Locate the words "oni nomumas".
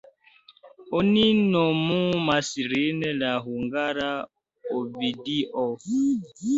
0.99-2.51